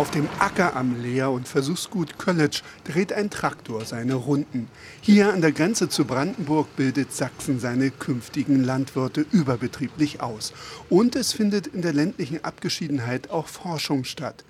Auf 0.00 0.10
dem 0.10 0.30
Acker 0.38 0.76
am 0.76 1.02
Lehr- 1.02 1.30
und 1.30 1.46
Versuchsgut 1.46 2.16
College 2.16 2.62
dreht 2.84 3.12
ein 3.12 3.28
Traktor 3.28 3.84
seine 3.84 4.14
Runden. 4.14 4.68
Hier 5.02 5.30
an 5.30 5.42
der 5.42 5.52
Grenze 5.52 5.90
zu 5.90 6.06
Brandenburg 6.06 6.74
bildet 6.74 7.12
Sachsen 7.12 7.60
seine 7.60 7.90
künftigen 7.90 8.64
Landwirte 8.64 9.26
überbetrieblich 9.30 10.22
aus. 10.22 10.54
Und 10.88 11.16
es 11.16 11.34
findet 11.34 11.66
in 11.66 11.82
der 11.82 11.92
ländlichen 11.92 12.42
Abgeschiedenheit 12.42 13.28
auch 13.28 13.46
Forschung 13.46 14.04
statt. 14.04 14.42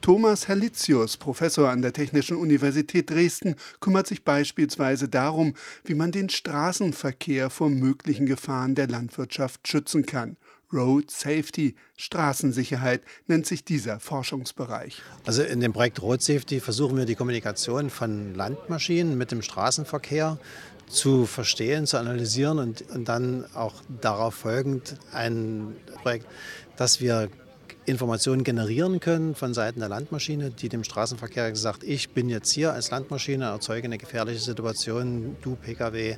Thomas 0.00 0.48
Herlitzius, 0.48 1.18
Professor 1.18 1.68
an 1.70 1.82
der 1.82 1.92
Technischen 1.92 2.36
Universität 2.36 3.10
Dresden, 3.10 3.54
kümmert 3.78 4.08
sich 4.08 4.24
beispielsweise 4.24 5.08
darum, 5.08 5.54
wie 5.84 5.94
man 5.94 6.10
den 6.10 6.30
Straßenverkehr 6.30 7.48
vor 7.50 7.70
möglichen 7.70 8.26
Gefahren 8.26 8.74
der 8.74 8.88
Landwirtschaft 8.88 9.68
schützen 9.68 10.04
kann. 10.04 10.36
Road 10.72 11.10
Safety, 11.10 11.74
Straßensicherheit 11.96 13.02
nennt 13.26 13.46
sich 13.46 13.64
dieser 13.64 14.00
Forschungsbereich. 14.00 15.02
Also 15.26 15.42
in 15.42 15.60
dem 15.60 15.72
Projekt 15.72 16.00
Road 16.02 16.22
Safety 16.22 16.60
versuchen 16.60 16.96
wir 16.96 17.04
die 17.04 17.14
Kommunikation 17.14 17.90
von 17.90 18.34
Landmaschinen 18.34 19.18
mit 19.18 19.32
dem 19.32 19.42
Straßenverkehr 19.42 20.38
zu 20.86 21.26
verstehen, 21.26 21.86
zu 21.86 21.98
analysieren 21.98 22.58
und, 22.58 22.82
und 22.90 23.08
dann 23.08 23.44
auch 23.54 23.74
darauf 24.00 24.34
folgend 24.34 24.96
ein 25.12 25.76
Projekt, 26.02 26.26
dass 26.76 27.00
wir 27.00 27.28
Informationen 27.86 28.44
generieren 28.44 29.00
können 29.00 29.34
von 29.34 29.54
Seiten 29.54 29.80
der 29.80 29.88
Landmaschine, 29.88 30.50
die 30.50 30.68
dem 30.68 30.84
Straßenverkehr 30.84 31.54
sagt, 31.56 31.82
ich 31.82 32.10
bin 32.10 32.28
jetzt 32.28 32.52
hier 32.52 32.72
als 32.72 32.90
Landmaschine, 32.90 33.46
erzeuge 33.46 33.86
eine 33.86 33.98
gefährliche 33.98 34.40
Situation, 34.40 35.36
du 35.42 35.56
Pkw 35.56 36.16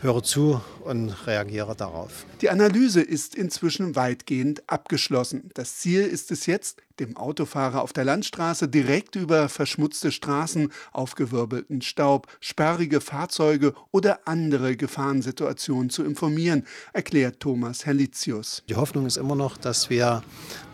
höre 0.00 0.22
zu 0.22 0.60
und 0.84 1.10
reagiere 1.26 1.74
darauf. 1.74 2.26
Die 2.40 2.50
Analyse 2.50 3.00
ist 3.00 3.34
inzwischen 3.34 3.96
weitgehend 3.96 4.62
abgeschlossen. 4.68 5.50
Das 5.54 5.76
Ziel 5.76 6.02
ist 6.02 6.30
es 6.30 6.46
jetzt, 6.46 6.82
dem 7.00 7.16
Autofahrer 7.16 7.82
auf 7.82 7.92
der 7.92 8.04
Landstraße 8.04 8.68
direkt 8.68 9.16
über 9.16 9.48
verschmutzte 9.48 10.12
Straßen, 10.12 10.72
aufgewirbelten 10.92 11.82
Staub, 11.82 12.26
sperrige 12.40 13.00
Fahrzeuge 13.00 13.74
oder 13.90 14.20
andere 14.26 14.76
Gefahrensituationen 14.76 15.90
zu 15.90 16.04
informieren, 16.04 16.64
erklärt 16.92 17.40
Thomas 17.40 17.84
Herlitzius. 17.84 18.62
Die 18.68 18.76
Hoffnung 18.76 19.06
ist 19.06 19.16
immer 19.16 19.34
noch, 19.34 19.56
dass 19.56 19.90
wir 19.90 20.22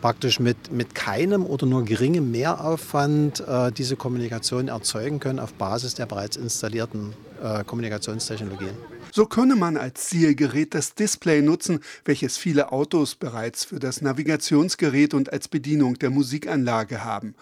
praktisch 0.00 0.38
mit, 0.38 0.70
mit 0.70 0.94
keinem 0.94 1.44
oder 1.44 1.66
nur 1.66 1.84
geringem 1.84 2.30
Mehraufwand 2.30 3.40
äh, 3.40 3.72
diese 3.72 3.96
Kommunikation 3.96 4.68
erzeugen 4.68 5.18
können 5.18 5.38
auf 5.38 5.54
Basis 5.54 5.94
der 5.94 6.06
bereits 6.06 6.36
installierten 6.36 7.14
äh, 7.42 7.64
Kommunikationstechnologien. 7.64 8.76
So 9.10 9.26
könne 9.26 9.56
man 9.56 9.76
als 9.76 10.06
Zielgerät 10.06 10.74
das 10.74 10.94
Display 10.94 11.42
nutzen, 11.42 11.80
welches 12.04 12.36
viele 12.36 12.72
Autos 12.72 13.14
bereits 13.14 13.64
für 13.64 13.78
das 13.78 14.00
Navigationsgerät 14.00 15.12
und 15.12 15.32
als 15.32 15.48
Bedienung 15.48 15.98
der 15.98 16.10
Musikanlage 16.10 17.04
haben. 17.04 17.34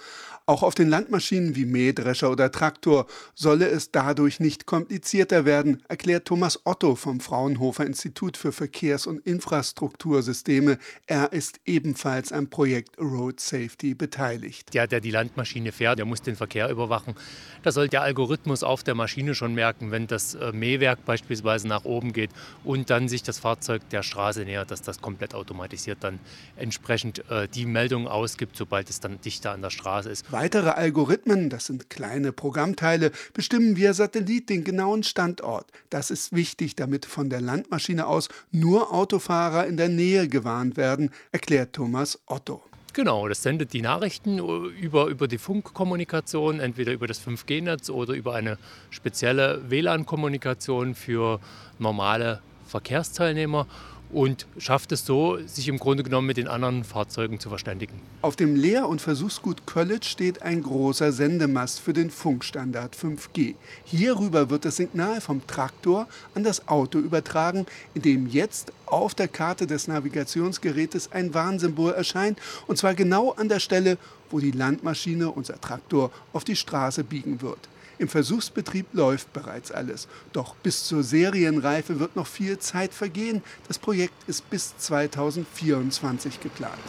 Auch 0.51 0.65
auf 0.65 0.75
den 0.75 0.89
Landmaschinen 0.89 1.55
wie 1.55 1.65
Mähdrescher 1.65 2.29
oder 2.29 2.51
Traktor 2.51 3.07
solle 3.37 3.69
es 3.69 3.93
dadurch 3.93 4.41
nicht 4.41 4.67
komplizierter 4.67 5.45
werden, 5.45 5.81
erklärt 5.87 6.25
Thomas 6.25 6.63
Otto 6.65 6.97
vom 6.97 7.21
Fraunhofer 7.21 7.87
Institut 7.87 8.37
für 8.37 8.51
Verkehrs- 8.51 9.07
und 9.07 9.25
Infrastruktursysteme. 9.25 10.79
Er 11.07 11.33
ist 11.33 11.61
ebenfalls 11.67 12.33
am 12.33 12.51
Projekt 12.51 12.99
Road 12.99 13.39
Safety 13.39 13.95
beteiligt. 13.95 14.75
Der, 14.75 14.89
der 14.89 15.01
die 15.01 15.13
Landmaschine 15.13 15.71
fährt, 15.71 16.01
der 16.01 16.05
muss 16.05 16.21
den 16.21 16.35
Verkehr 16.35 16.69
überwachen. 16.69 17.15
Da 17.63 17.71
soll 17.71 17.87
der 17.87 18.03
Algorithmus 18.03 18.65
auf 18.65 18.83
der 18.83 18.97
Maschine 18.97 19.37
schon 19.37 19.55
merken, 19.55 19.93
wenn 19.93 20.09
das 20.09 20.35
äh, 20.35 20.51
Mähwerk 20.51 21.05
beispielsweise 21.05 21.69
nach 21.69 21.85
oben 21.85 22.13
geht 22.13 22.31
und 22.65 22.91
dann 22.91 23.09
sich 23.09 23.23
das 23.23 23.39
Fahrzeug 23.39 23.89
der 23.91 24.03
Straße 24.03 24.45
nähert, 24.45 24.73
dass 24.73 24.83
das 24.83 25.01
komplett 25.01 25.33
automatisiert 25.33 25.99
dann 26.01 26.19
entsprechend 26.57 27.31
äh, 27.31 27.47
die 27.47 27.67
Meldung 27.67 28.09
ausgibt, 28.09 28.57
sobald 28.57 28.91
es 28.91 28.99
dann 28.99 29.21
dichter 29.21 29.53
an 29.53 29.63
der 29.63 29.71
Straße 29.71 30.11
ist. 30.11 30.27
Weitere 30.41 30.71
Algorithmen, 30.71 31.51
das 31.51 31.67
sind 31.67 31.91
kleine 31.91 32.33
Programmteile, 32.33 33.11
bestimmen 33.35 33.77
via 33.77 33.93
Satellit 33.93 34.49
den 34.49 34.65
genauen 34.65 35.03
Standort. 35.03 35.67
Das 35.91 36.11
ist 36.11 36.33
wichtig, 36.35 36.75
damit 36.77 37.05
von 37.05 37.29
der 37.29 37.43
Landmaschine 37.43 38.07
aus 38.07 38.31
nur 38.51 38.91
Autofahrer 38.91 39.67
in 39.67 39.77
der 39.77 39.91
Nähe 39.91 40.29
gewarnt 40.29 40.79
werden, 40.79 41.11
erklärt 41.31 41.75
Thomas 41.75 42.19
Otto. 42.25 42.63
Genau, 42.95 43.29
das 43.29 43.43
sendet 43.43 43.75
die 43.75 43.83
Nachrichten 43.83 44.39
über, 44.39 45.09
über 45.09 45.29
die 45.29 45.37
Funkkommunikation, 45.37 46.59
entweder 46.59 46.93
über 46.93 47.07
das 47.07 47.21
5G-Netz 47.21 47.91
oder 47.91 48.15
über 48.15 48.35
eine 48.35 48.57
spezielle 48.89 49.69
WLAN-Kommunikation 49.69 50.95
für 50.95 51.39
normale 51.79 52.41
Verkehrsteilnehmer 52.67 53.67
und 54.13 54.47
schafft 54.59 54.93
es 54.93 55.05
so, 55.05 55.39
sich 55.47 55.69
im 55.69 55.79
Grunde 55.79 56.03
genommen 56.03 56.27
mit 56.27 56.37
den 56.37 56.49
anderen 56.49 56.85
Fahrzeugen 56.85 57.39
zu 57.39 57.49
verständigen. 57.49 58.01
Auf 58.23 58.37
dem 58.37 58.57
Lehr- 58.57 58.89
und 58.89 59.01
Versuchsgut 59.01 59.67
College 59.67 60.05
steht 60.05 60.43
ein 60.43 60.63
großer 60.63 61.13
Sendemast 61.13 61.81
für 61.81 61.93
den 61.93 62.11
Funkstandard 62.11 62.97
5G. 62.97 63.55
Hierüber 63.85 64.51
wird 64.51 64.65
das 64.65 64.77
Signal 64.77 65.21
vom 65.21 65.47
Traktor 65.47 66.09
an 66.35 66.43
das 66.43 66.69
Auto 66.69 66.99
übertragen, 66.99 67.67
in 67.95 68.03
dem 68.03 68.27
jetzt 68.27 68.73
auf 68.87 69.15
der 69.15 69.29
Karte 69.29 69.67
des 69.67 69.87
Navigationsgerätes 69.87 71.13
ein 71.13 71.33
Warnsymbol 71.33 71.93
erscheint, 71.93 72.39
und 72.67 72.77
zwar 72.77 72.95
genau 72.95 73.33
an 73.33 73.49
der 73.49 73.61
Stelle, 73.61 73.99
wo 74.31 74.41
die 74.41 74.51
Landmaschine, 74.51 75.31
unser 75.31 75.61
Traktor, 75.61 76.11
auf 76.33 76.45
die 76.45 76.57
Straße 76.57 77.05
biegen 77.05 77.43
wird. 77.43 77.69
Im 78.01 78.09
Versuchsbetrieb 78.09 78.87
läuft 78.95 79.31
bereits 79.35 79.71
alles. 79.71 80.09
Doch 80.33 80.55
bis 80.55 80.85
zur 80.85 81.03
Serienreife 81.03 82.01
wird 82.01 82.17
noch 82.17 82.27
viel 82.27 82.59
Zeit 82.59 82.95
vergehen. 82.95 83.43
Das 83.69 83.79
Projekt 83.79 84.15
ist 84.27 84.49
bis 84.49 84.75
2024 84.79 86.41
geplant. 86.41 86.81